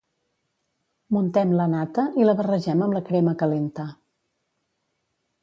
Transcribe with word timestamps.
Muntem 1.17 1.51
la 1.59 1.67
nata 1.73 2.05
i 2.21 2.25
la 2.31 2.35
barregem 2.41 2.83
amb 2.87 2.99
la 2.99 3.03
crema 3.11 3.35
calenta. 3.43 3.87